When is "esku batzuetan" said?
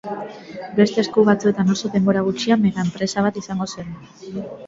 1.03-1.69